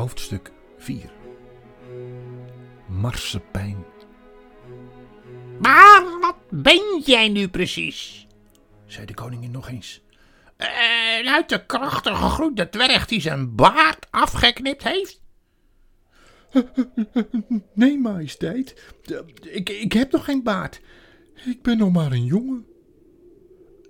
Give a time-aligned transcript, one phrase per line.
[0.00, 1.10] Hoofdstuk 4
[2.86, 3.84] Marsepijn.
[5.58, 8.26] Maar wat ben jij nu precies?
[8.86, 10.00] zei de koningin nog eens.
[10.56, 15.20] En uit de krachtige groene dwerg die zijn baard afgeknipt heeft?
[17.74, 18.92] Nee, majesteit.
[19.40, 20.80] Ik, ik heb nog geen baard.
[21.44, 22.66] Ik ben nog maar een jongen.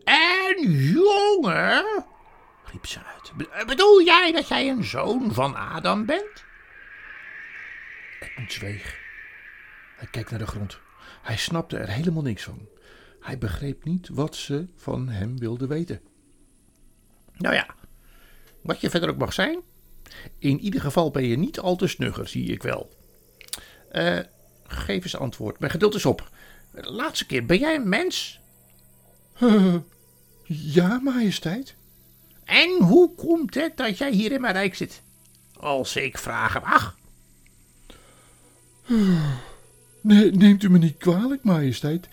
[0.05, 1.85] En jongen?
[2.73, 3.33] Riep ze uit.
[3.37, 6.45] Be- Bedoel jij dat jij een zoon van Adam bent?
[8.21, 8.99] Edmund zweeg.
[9.97, 10.79] Hij keek naar de grond.
[11.23, 12.69] Hij snapte er helemaal niks van.
[13.21, 16.01] Hij begreep niet wat ze van hem wilde weten.
[17.37, 17.67] Nou ja,
[18.63, 19.61] wat je verder ook mag zijn.
[20.39, 22.91] In ieder geval ben je niet al te snugger, zie ik wel.
[23.91, 24.19] Eh,
[24.67, 25.59] geef eens antwoord.
[25.59, 26.29] Mijn geduld is op.
[26.73, 28.41] De laatste keer, ben jij een mens?
[30.53, 31.75] Ja, majesteit.
[32.51, 35.03] En hoe komt het dat jij hier in mijn rijk zit?
[35.57, 36.97] Als ik vragen mag.
[40.03, 42.09] Nee, neemt u me niet kwalijk, majesteit.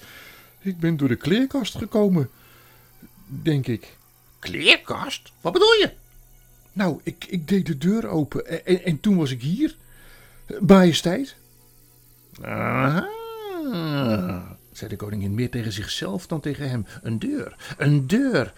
[0.59, 2.29] Ik ben door de kleerkast gekomen.
[3.25, 3.97] Denk ik.
[4.39, 5.31] Kleerkast?
[5.41, 5.91] Wat bedoel je?
[6.73, 9.75] Nou, ik, ik deed de deur open en, en, en toen was ik hier.
[10.59, 11.35] Majesteit.
[12.41, 13.07] Aha,
[14.71, 16.85] zei de koningin meer tegen zichzelf dan tegen hem.
[17.01, 18.53] Een deur, een deur.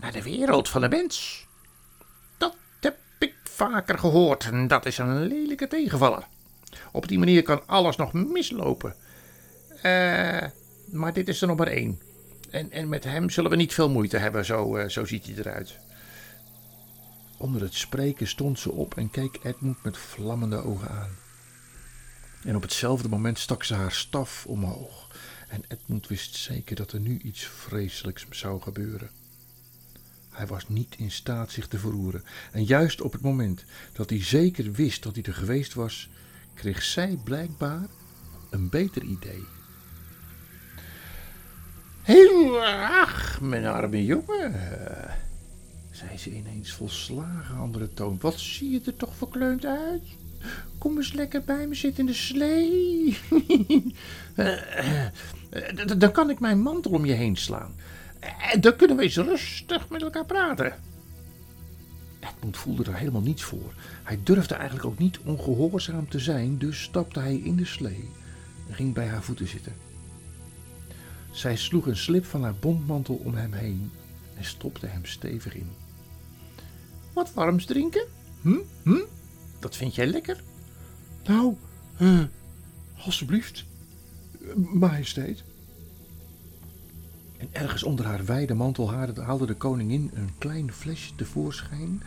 [0.00, 1.46] Naar de wereld van de mens.
[2.38, 6.26] Dat heb ik vaker gehoord en dat is een lelijke tegenvaller.
[6.92, 8.94] Op die manier kan alles nog mislopen.
[9.82, 10.42] Eh,
[10.86, 12.00] maar dit is er nog maar één.
[12.50, 15.34] En, en met hem zullen we niet veel moeite hebben, zo, eh, zo ziet hij
[15.34, 15.78] eruit.
[17.38, 21.16] Onder het spreken stond ze op en keek Edmund met vlammende ogen aan.
[22.44, 25.08] En op hetzelfde moment stak ze haar staf omhoog.
[25.48, 29.10] En Edmund wist zeker dat er nu iets vreselijks zou gebeuren.
[30.40, 32.24] Hij was niet in staat zich te verroeren.
[32.52, 36.08] En juist op het moment dat hij zeker wist dat hij er geweest was,
[36.54, 37.86] kreeg zij blijkbaar
[38.50, 39.44] een beter idee.
[42.02, 42.64] Heel
[43.04, 44.54] ach, mijn arme jongen.
[45.90, 48.18] zei ze ineens volslagen andere toon.
[48.20, 50.02] Wat zie je er toch verkleumd uit?
[50.78, 53.18] Kom eens lekker bij me zitten in de slee.
[54.34, 55.06] Eh,
[55.50, 57.74] eh, Dan kan ik mijn mantel om je heen slaan.
[58.20, 60.74] En dan kunnen we eens rustig met elkaar praten.
[62.20, 63.74] Edmund voelde er helemaal niets voor.
[64.02, 68.08] Hij durfde eigenlijk ook niet ongehoorzaam te zijn, dus stapte hij in de slee
[68.68, 69.72] en ging bij haar voeten zitten.
[71.30, 73.90] Zij sloeg een slip van haar bontmantel om hem heen
[74.36, 75.70] en stopte hem stevig in.
[77.12, 78.06] Wat warms drinken?
[78.40, 78.58] Hm?
[78.82, 79.04] Hm?
[79.58, 80.42] Dat vind jij lekker?
[81.24, 81.56] Nou,
[81.96, 82.22] eh,
[83.04, 83.64] alstublieft,
[84.40, 85.42] Eh, majesteit.
[87.40, 92.02] En ergens onder haar wijde mantel haalde haalde de koningin een klein flesje tevoorschijn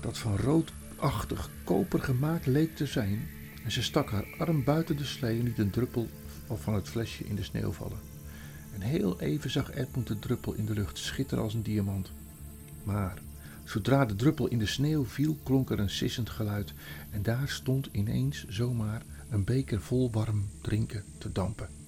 [0.00, 3.28] dat van roodachtig koper gemaakt leek te zijn.
[3.64, 6.08] En ze stak haar arm buiten de slee en liet een druppel
[6.54, 7.98] van het flesje in de sneeuw vallen.
[8.74, 12.12] En heel even zag Edmund de druppel in de lucht schitteren als een diamant.
[12.82, 13.18] Maar
[13.64, 16.72] zodra de druppel in de sneeuw viel, klonk er een sissend geluid.
[17.10, 21.79] En daar stond ineens zomaar een beker vol warm drinken te dampen.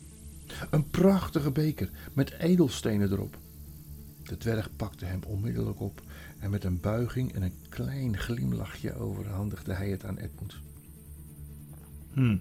[0.70, 3.38] Een prachtige beker met edelstenen erop.
[4.22, 6.02] De dwerg pakte hem onmiddellijk op
[6.38, 10.54] en met een buiging en een klein glimlachje overhandigde hij het aan Edmund.
[12.12, 12.36] Hm,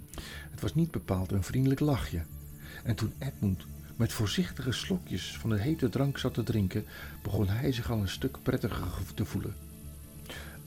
[0.51, 2.21] het was niet bepaald een vriendelijk lachje.
[2.83, 6.85] En toen Edmund met voorzichtige slokjes van de hete drank zat te drinken,
[7.23, 9.55] begon hij zich al een stuk prettiger te voelen.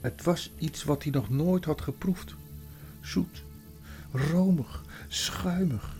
[0.01, 2.35] Het was iets wat hij nog nooit had geproefd.
[3.01, 3.43] Zoet,
[4.11, 5.97] romig, schuimig.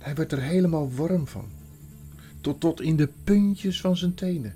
[0.00, 1.48] Hij werd er helemaal warm van.
[2.40, 4.54] Tot, tot in de puntjes van zijn tenen.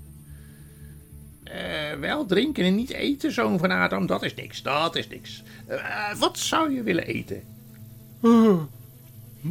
[1.45, 5.43] Eh, wel drinken en niet eten, zoon van Adam, dat is niks, dat is niks.
[5.67, 7.43] Eh, wat zou je willen eten?
[8.23, 8.63] Uh,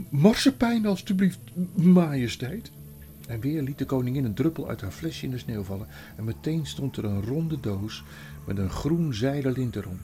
[0.10, 1.40] marsepein, alstublieft,
[1.74, 2.72] majesteit.
[3.28, 5.88] En weer liet de koningin een druppel uit haar flesje in de sneeuw vallen.
[6.16, 8.04] En meteen stond er een ronde doos
[8.46, 10.00] met een groen zijden lint erom.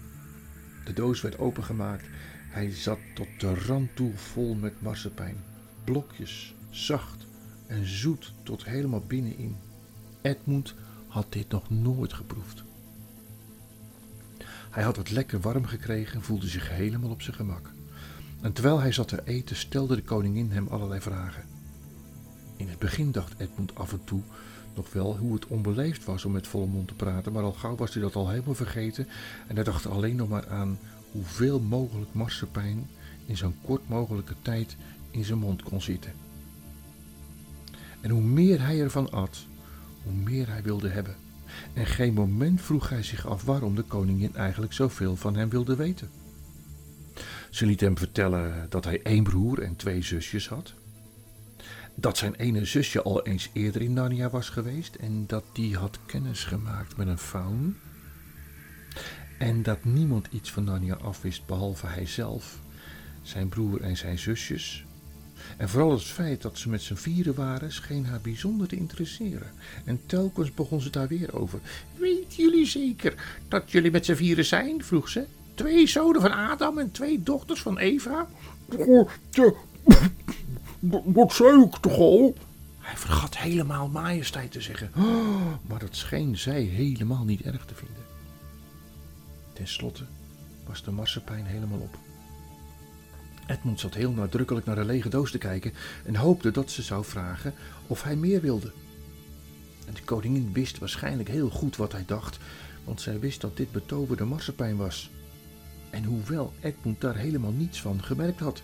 [0.86, 2.06] De doos werd opengemaakt.
[2.50, 5.49] Hij zat tot de rand toe vol met marsepein.
[5.84, 7.28] Blokjes, zacht
[7.68, 9.56] en zoet tot helemaal binnenin.
[10.22, 10.74] Edmund
[11.08, 12.64] had dit nog nooit geproefd.
[14.70, 17.72] Hij had het lekker warm gekregen en voelde zich helemaal op zijn gemak.
[18.42, 21.44] En terwijl hij zat te eten, stelde de koningin hem allerlei vragen.
[22.58, 24.22] In het begin dacht Edmund af en toe
[24.76, 27.76] nog wel hoe het onbeleefd was om met volle mond te praten, maar al gauw
[27.76, 29.08] was hij dat al helemaal vergeten
[29.48, 30.80] en hij dacht alleen nog maar aan
[31.12, 32.88] hoeveel mogelijk marsepein
[33.26, 34.76] in zo'n kort mogelijke tijd
[35.12, 36.14] in zijn mond kon zitten.
[38.02, 39.46] En hoe meer hij ervan at,
[40.04, 41.16] hoe meer hij wilde hebben.
[41.74, 45.76] En geen moment vroeg hij zich af waarom de koningin eigenlijk zoveel van hem wilde
[45.76, 46.10] weten.
[47.50, 50.74] Ze liet hem vertellen dat hij één broer en twee zusjes had.
[51.96, 56.00] Dat zijn ene zusje al eens eerder in Narnia was geweest en dat die had
[56.06, 57.78] kennis gemaakt met een faun.
[59.38, 62.60] En dat niemand iets van Narnia afwist behalve hijzelf,
[63.22, 64.86] zijn broer en zijn zusjes.
[65.58, 69.52] En vooral het feit dat ze met z'n vieren waren, scheen haar bijzonder te interesseren.
[69.86, 71.60] En telkens begon ze daar weer over.
[71.98, 74.84] Weet jullie zeker dat jullie met z'n vieren zijn?
[74.84, 75.26] vroeg ze.
[75.54, 78.28] Twee zonen van Adam en twee dochters van Eva?
[81.04, 82.36] Wat zei ik toch al?
[82.80, 84.92] Hij vergat helemaal majesteit te zeggen.
[85.70, 88.04] maar dat scheen zij helemaal niet erg te vinden.
[89.54, 90.04] Ten slotte
[90.68, 91.98] was de marsepein helemaal op.
[93.50, 95.74] Edmund zat heel nadrukkelijk naar de lege doos te kijken
[96.06, 97.54] en hoopte dat ze zou vragen
[97.88, 98.72] of hij meer wilde.
[99.88, 102.38] En de koningin wist waarschijnlijk heel goed wat hij dacht,
[102.84, 105.10] want zij wist dat dit betoverde marsepein was.
[105.90, 108.62] En hoewel Edmund daar helemaal niets van gemerkt had,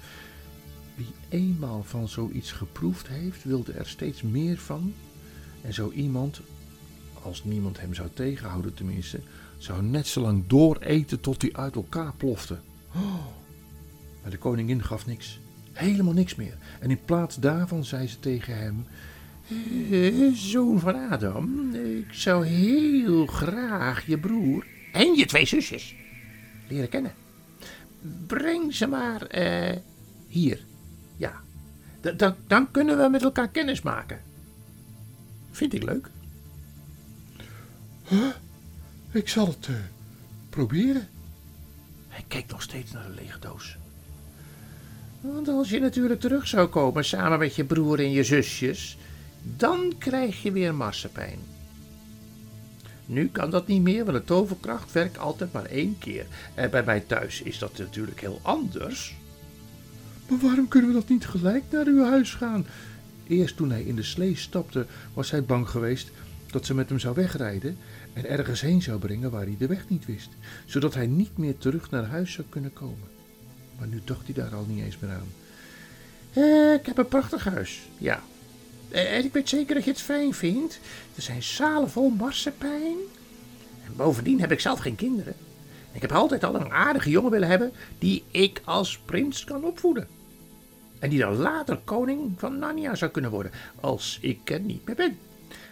[0.96, 4.94] wie eenmaal van zoiets geproefd heeft, wilde er steeds meer van.
[5.62, 6.42] En zo iemand,
[7.24, 9.20] als niemand hem zou tegenhouden tenminste,
[9.58, 12.58] zou net zo lang dooreten tot hij uit elkaar plofte.
[12.96, 13.44] Oh.
[14.26, 15.40] Maar de koningin gaf niks.
[15.72, 16.58] Helemaal niks meer.
[16.80, 18.86] En in plaats daarvan zei ze tegen hem:
[19.92, 25.96] eh, Zoon van Adam, ik zou heel graag je broer en je twee zusjes
[26.68, 27.14] leren kennen.
[28.28, 29.78] Breng ze maar uh,
[30.28, 30.66] hier.
[31.18, 31.42] Ja,
[32.18, 34.22] dan, dan kunnen we met elkaar kennis maken.
[35.52, 36.10] Vind ik leuk.
[38.08, 38.28] Huh?
[39.12, 39.76] Ik zal het uh,
[40.50, 41.08] proberen.
[42.08, 43.78] Hij kijkt nog steeds naar de lege doos.
[45.34, 48.98] Want als je natuurlijk terug zou komen samen met je broer en je zusjes,
[49.58, 51.40] dan krijg je weer massapijn.
[53.06, 56.26] Nu kan dat niet meer, want de toverkracht werkt altijd maar één keer.
[56.54, 59.16] En bij mij thuis is dat natuurlijk heel anders.
[60.30, 62.66] Maar waarom kunnen we dat niet gelijk naar uw huis gaan?
[63.28, 66.12] Eerst toen hij in de slee stapte, was hij bang geweest
[66.52, 67.78] dat ze met hem zou wegrijden
[68.14, 70.30] en ergens heen zou brengen waar hij de weg niet wist,
[70.66, 73.15] zodat hij niet meer terug naar huis zou kunnen komen.
[73.78, 75.34] Maar nu dacht hij daar al niet eens meer aan.
[76.34, 78.24] Eh, ik heb een prachtig huis, ja.
[78.90, 80.80] Eh, en ik weet zeker dat je het fijn vindt.
[81.16, 82.98] Er zijn zalen vol marsepein.
[83.86, 85.36] En bovendien heb ik zelf geen kinderen.
[85.92, 90.08] Ik heb altijd al een aardige jongen willen hebben die ik als prins kan opvoeden.
[91.00, 94.96] En die dan later koning van Narnia zou kunnen worden, als ik er niet meer
[94.96, 95.18] ben.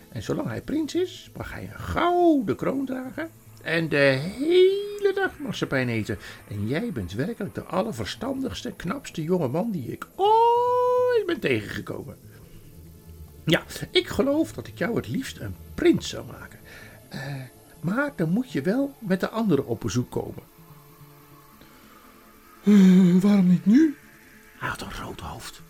[0.09, 3.29] En zolang hij prins is, mag hij een gouden kroon dragen
[3.63, 6.17] en de hele dag marsepein eten.
[6.47, 12.17] En jij bent werkelijk de allerverstandigste, knapste jonge man die ik ooit ben tegengekomen.
[13.45, 16.59] Ja, ik geloof dat ik jou het liefst een prins zou maken.
[17.13, 17.35] Uh,
[17.81, 20.43] maar dan moet je wel met de anderen op bezoek komen.
[22.63, 23.97] Uh, waarom niet nu?
[24.57, 25.61] Hij had een rood hoofd.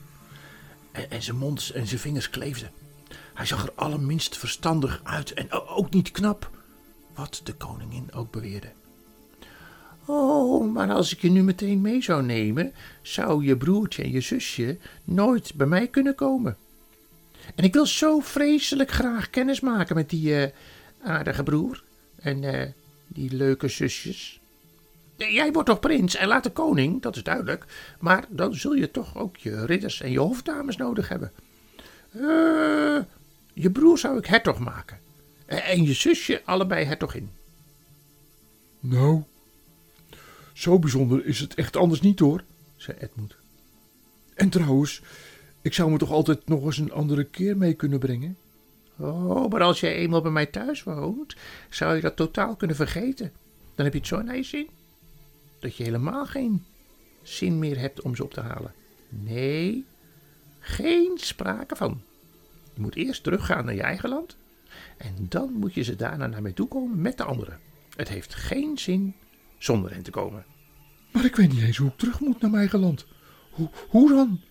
[0.92, 2.72] En, en zijn mond en zijn vingers kleefden.
[3.34, 6.50] Hij zag er allerminst verstandig uit en ook niet knap.
[7.16, 8.68] Wat de koningin ook beweerde.
[10.06, 14.22] Oh, maar als ik je nu meteen mee zou nemen, zou je broertje en je
[14.22, 16.58] zusje nooit bij mij kunnen komen.
[17.56, 20.48] En ik wil zo vreselijk graag kennis maken met die uh,
[21.04, 21.84] aardige broer
[22.16, 22.62] en uh,
[23.08, 24.40] die leuke zusjes.
[25.16, 27.66] Jij wordt toch prins en later koning, dat is duidelijk.
[28.00, 31.32] Maar dan zul je toch ook je ridders en je hofdames nodig hebben.
[33.54, 35.00] Je broer zou ik hertog maken.
[35.62, 37.30] En je zusje allebei hertogin.
[38.80, 39.24] Nou,
[40.54, 42.44] zo bijzonder is het echt anders niet hoor,
[42.76, 43.36] zei Edmund.
[44.34, 45.02] En trouwens,
[45.62, 48.38] ik zou me toch altijd nog eens een andere keer mee kunnen brengen?
[48.98, 51.36] Oh, maar als jij eenmaal bij mij thuis woont,
[51.70, 53.32] zou je dat totaal kunnen vergeten.
[53.76, 54.70] Dan heb je het zo naar je zin.
[55.60, 56.66] Dat je helemaal geen
[57.22, 58.74] zin meer hebt om ze op te halen.
[59.10, 59.86] Nee,
[60.60, 62.02] geen sprake van.
[62.74, 64.36] Je moet eerst teruggaan naar je eigen land.
[65.04, 67.60] En dan moet je ze daarna naar mij toe komen met de anderen.
[67.96, 69.16] Het heeft geen zin
[69.58, 70.46] zonder hen te komen.
[71.12, 73.06] Maar ik weet niet eens hoe ik terug moet naar mijn eigen land.
[73.52, 74.42] Hoe, hoe dan?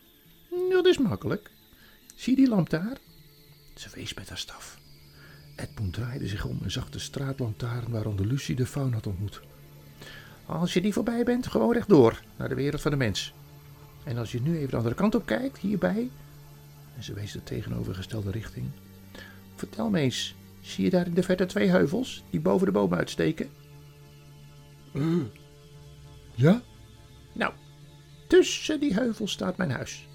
[0.70, 1.50] Dat is makkelijk.
[2.14, 2.98] Zie die lamp daar?
[3.74, 4.78] Ze wees met haar staf.
[5.56, 9.40] Edmund draaide zich om en zag de straatlantaarn waaronder Lucie de faun had ontmoet.
[10.46, 13.34] Als je die voorbij bent, gewoon rechtdoor naar de wereld van de mens.
[14.04, 16.10] En als je nu even de andere kant op kijkt, hierbij,
[16.96, 18.66] en ze wees de tegenovergestelde richting.
[19.54, 22.94] Vertel me eens, zie je daar in de verte twee heuvels die boven de boom
[22.94, 23.50] uitsteken?
[24.92, 25.24] Uh,
[26.34, 26.62] ja?
[27.32, 27.52] Nou,
[28.26, 30.08] tussen die heuvels staat mijn huis.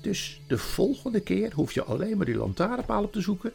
[0.00, 3.52] Dus de volgende keer hoef je alleen maar die lantaarnpaal op te zoeken.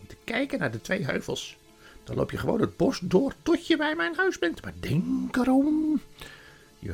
[0.00, 1.56] En te kijken naar de twee heuvels.
[2.04, 4.62] Dan loop je gewoon het bos door tot je bij mijn huis bent.
[4.62, 6.00] Maar denk erom,
[6.78, 6.92] je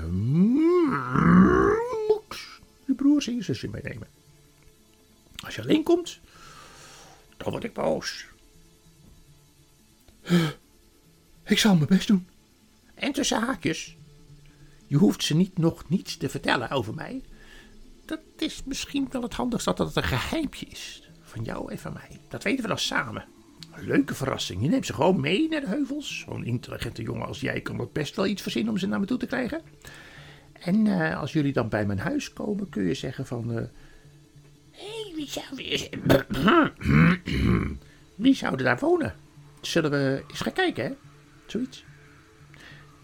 [2.09, 2.39] moet
[2.85, 4.09] je broers en je zusje meenemen.
[5.45, 6.21] Als je alleen komt,
[7.37, 8.27] dan word ik boos.
[11.45, 12.27] Ik zal mijn best doen.
[12.95, 13.97] En tussen haakjes,
[14.87, 17.23] je hoeft ze niet nog niets te vertellen over mij.
[18.05, 21.03] Dat is misschien wel het handigst dat het een geheimpje is.
[21.23, 22.21] Van jou en van mij.
[22.29, 23.25] Dat weten we dan samen.
[23.73, 24.63] Een leuke verrassing.
[24.63, 26.19] Je neemt ze gewoon mee naar de heuvels.
[26.19, 29.07] Zo'n intelligente jongen als jij kan er best wel iets verzinnen om ze naar me
[29.07, 29.63] toe te krijgen.
[30.53, 33.69] En eh, als jullie dan bij mijn huis komen, kun je zeggen van...
[34.71, 35.47] Hey, wie zou...
[38.15, 39.15] wie zou er daar wonen?
[39.61, 40.93] Zullen we eens gaan kijken, hè?
[41.47, 41.85] Zoiets.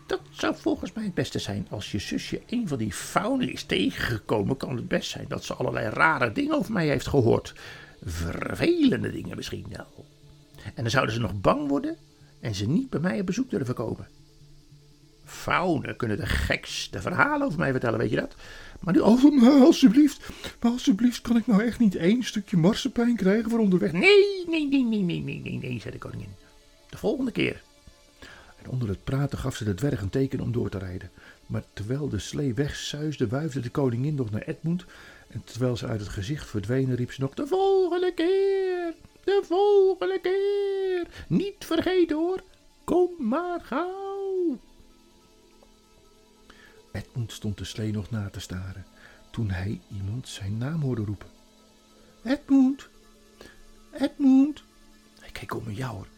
[0.06, 1.66] Dat zou volgens mij het beste zijn.
[1.70, 5.54] Als je zusje een van die faunen is tegengekomen, kan het best zijn dat ze
[5.54, 7.54] allerlei rare dingen over mij heeft gehoord.
[8.02, 10.06] Vervelende dingen misschien wel.
[10.64, 11.96] En dan zouden ze nog bang worden
[12.40, 14.08] en ze niet bij mij op bezoek durven komen.
[15.24, 18.34] Faunen kunnen de gekste verhalen over mij vertellen, weet je dat?
[18.80, 20.28] Maar nu, oh, alsjeblieft,
[20.60, 23.92] maar alsjeblieft, kan ik nou echt niet één stukje marsepein krijgen voor onderweg?
[23.92, 26.43] Nee, nee, nee, nee, nee, nee, nee, nee, zei de koningin.
[26.94, 27.62] De volgende keer.
[28.62, 31.10] En onder het praten gaf ze de dwerg een teken om door te rijden.
[31.46, 34.84] Maar terwijl de slee wegsuisde, wuifde de koningin nog naar Edmund.
[35.28, 38.94] En terwijl ze uit het gezicht verdwenen, riep ze nog: De volgende keer!
[39.24, 41.06] De volgende keer!
[41.28, 42.42] Niet vergeten hoor!
[42.84, 44.58] Kom maar gauw!
[46.92, 48.86] Edmund stond de slee nog na te staren
[49.30, 51.28] toen hij iemand zijn naam hoorde roepen.
[52.24, 52.88] Edmund!
[53.92, 54.62] Edmund!
[55.20, 56.12] Hij keek om een jouwer.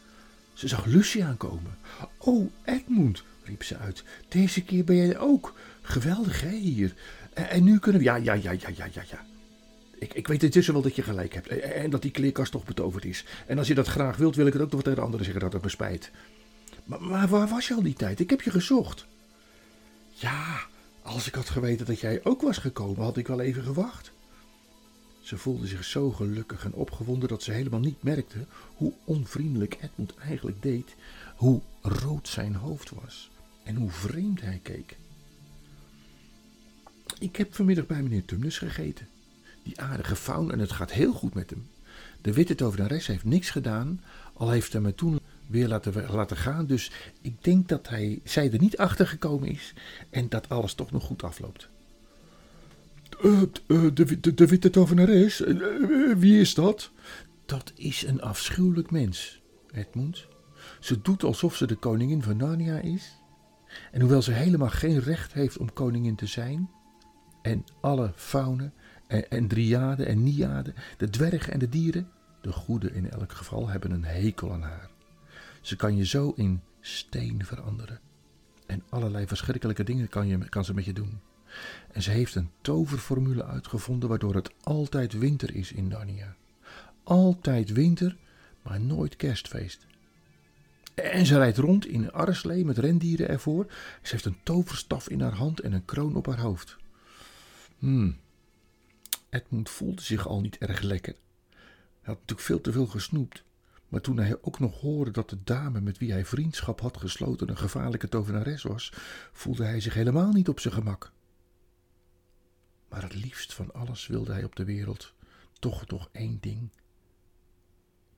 [0.56, 1.78] Ze zag Lucie aankomen.
[2.18, 4.04] Oh, Edmund, riep ze uit.
[4.28, 5.54] Deze keer ben jij ook.
[5.82, 6.94] Geweldig, hè, hier.
[7.32, 8.06] En, nu kunnen we...
[8.06, 9.24] Ja, ja, ja, ja, ja, ja, ja.
[9.98, 11.48] Ik, ik weet intussen wel dat je gelijk hebt.
[11.48, 13.24] En, en, dat die kleerkast toch betoverd is.
[13.46, 15.42] En als je dat graag wilt, wil ik het ook nog tegen de anderen zeggen
[15.42, 16.10] dat het me spijt.
[16.84, 18.20] Maar, maar waar was je al die tijd?
[18.20, 19.06] Ik heb je gezocht.
[20.12, 20.60] Ja,
[21.02, 24.12] als ik had geweten dat jij ook was gekomen, had ik wel even gewacht.
[25.26, 30.14] Ze voelde zich zo gelukkig en opgewonden dat ze helemaal niet merkte hoe onvriendelijk Edmund
[30.16, 30.94] eigenlijk deed,
[31.36, 33.30] hoe rood zijn hoofd was
[33.62, 34.96] en hoe vreemd hij keek.
[37.18, 39.08] Ik heb vanmiddag bij meneer Tumnus gegeten.
[39.62, 41.68] Die aardige faun en het gaat heel goed met hem.
[42.20, 44.00] De witte tovenares heeft niks gedaan,
[44.32, 46.66] al heeft hij me toen weer laten, laten gaan.
[46.66, 46.90] Dus
[47.20, 49.72] ik denk dat hij, zij er niet achter gekomen is
[50.10, 51.68] en dat alles toch nog goed afloopt.
[53.24, 53.94] Uh, uh,
[54.34, 55.40] de, witte tovenares?
[55.40, 56.90] Uh, wie is dat?
[57.46, 59.42] Dat is een afschuwelijk mens,
[59.72, 60.26] Edmund.
[60.80, 63.22] Ze doet alsof ze de koningin van Narnia is.
[63.92, 66.70] En hoewel ze helemaal geen recht heeft om koningin te zijn,
[67.42, 68.72] en alle faunen
[69.06, 72.08] en, en driaden en niaden, de dwergen en de dieren,
[72.40, 74.90] de goede in elk geval, hebben een hekel aan haar.
[75.60, 78.00] Ze kan je zo in steen veranderen.
[78.66, 81.20] En allerlei verschrikkelijke dingen kan, je, kan ze met je doen.
[81.92, 86.36] En ze heeft een toverformule uitgevonden waardoor het altijd winter is in Narnia.
[87.02, 88.16] Altijd winter,
[88.62, 89.86] maar nooit kerstfeest.
[90.94, 93.66] En ze rijdt rond in een arreslee met rendieren ervoor.
[94.02, 96.76] Ze heeft een toverstaf in haar hand en een kroon op haar hoofd.
[97.78, 98.16] Hmm.
[99.30, 101.14] Edmund voelde zich al niet erg lekker.
[101.52, 103.44] Hij had natuurlijk veel te veel gesnoept.
[103.88, 107.48] Maar toen hij ook nog hoorde dat de dame met wie hij vriendschap had gesloten
[107.48, 108.92] een gevaarlijke tovenares was,
[109.32, 111.12] voelde hij zich helemaal niet op zijn gemak.
[112.96, 115.14] Maar het liefst van alles wilde hij op de wereld
[115.58, 116.70] toch nog één ding: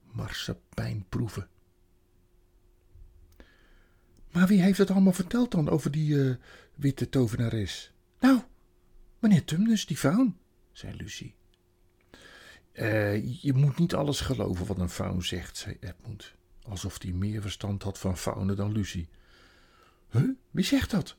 [0.03, 1.49] marsepein proeven.
[4.31, 6.37] Maar wie heeft het allemaal verteld dan over die uh,
[6.75, 7.93] witte tovenares?
[8.21, 8.41] Nou,
[9.19, 10.39] meneer Tumnus, die faun,
[10.73, 11.35] zei Lucie.
[12.73, 17.43] Uh, je moet niet alles geloven wat een faun zegt, zei Edmund, alsof hij meer
[17.43, 19.09] verstand had van faunen dan Lucie.
[20.11, 20.31] Huh?
[20.51, 21.17] Wie zegt dat?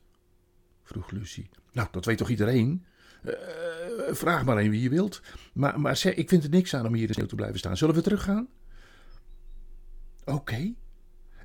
[0.90, 1.48] Vroeg Lucie.
[1.72, 2.84] Nou, dat weet toch iedereen?
[3.24, 3.34] Uh,
[4.10, 5.22] vraag maar een wie je wilt.
[5.52, 7.76] Maar, maar zeg, ik vind er niks aan om hier in sneeuw te blijven staan.
[7.76, 8.48] Zullen we teruggaan?
[10.20, 10.32] Oké.
[10.32, 10.74] Okay.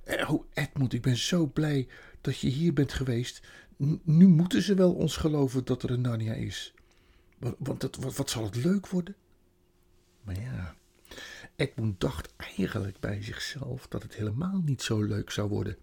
[0.06, 1.88] Uh, oh, Edmund, ik ben zo blij
[2.22, 3.48] dat je hier bent geweest.
[4.04, 6.74] Nu moeten ze wel ons geloven dat er een Narnia is.
[7.58, 9.16] Want het, wat, wat zal het leuk worden?
[10.24, 10.75] Maar ja,
[11.56, 15.78] Edmund dacht eigenlijk bij zichzelf dat het helemaal niet zo leuk zou worden.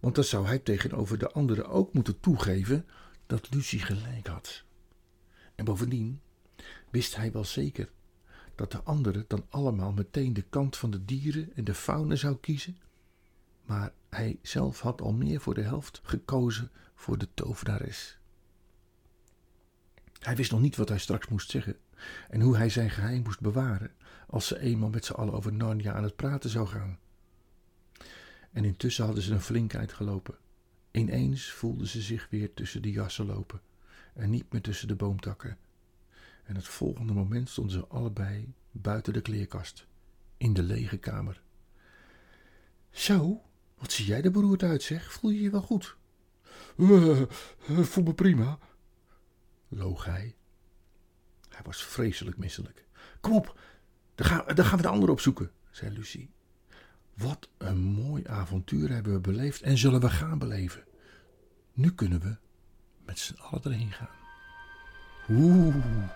[0.00, 2.86] Want dan zou hij tegenover de anderen ook moeten toegeven
[3.26, 4.64] dat Lucie gelijk had.
[5.54, 6.20] En bovendien
[6.90, 7.90] wist hij wel zeker
[8.54, 12.36] dat de anderen dan allemaal meteen de kant van de dieren en de fauna zou
[12.36, 12.78] kiezen.
[13.64, 18.18] Maar hij zelf had al meer voor de helft gekozen voor de tovenares.
[20.18, 21.76] Hij wist nog niet wat hij straks moest zeggen
[22.28, 23.92] en hoe hij zijn geheim moest bewaren
[24.26, 26.98] als ze eenmaal met z'n allen over Narnia aan het praten zou gaan.
[28.56, 30.34] En intussen hadden ze een flinkheid gelopen.
[30.90, 33.60] Ineens voelden ze zich weer tussen de jassen lopen
[34.14, 35.58] en niet meer tussen de boomtakken.
[36.44, 39.86] En het volgende moment stonden ze allebei buiten de kleerkast,
[40.36, 41.42] in de lege kamer.
[42.90, 43.42] Zo,
[43.78, 45.12] wat zie jij er beroerd uit, zeg?
[45.12, 45.96] Voel je je wel goed?
[46.76, 47.22] Uh,
[47.68, 48.58] voel me prima,
[49.68, 50.34] loog hij.
[51.48, 52.84] Hij was vreselijk misselijk.
[53.20, 53.60] Kom op,
[54.14, 56.34] dan gaan, dan gaan we de ander opzoeken, zei Lucie.
[57.16, 60.84] Wat een mooi avontuur hebben we beleefd en zullen we gaan beleven.
[61.72, 62.36] Nu kunnen we
[63.04, 64.08] met z'n allen erheen gaan.
[65.30, 66.15] Oeh.